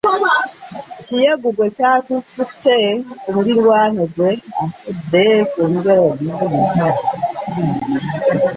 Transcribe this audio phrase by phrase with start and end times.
[1.05, 2.77] Kiyegu gwe kyakutte
[3.21, 4.31] ku muliraano gwe
[4.63, 5.25] afudde